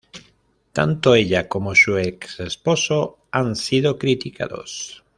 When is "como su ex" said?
1.47-2.39